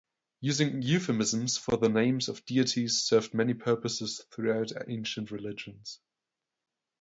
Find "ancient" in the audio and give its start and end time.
4.87-5.29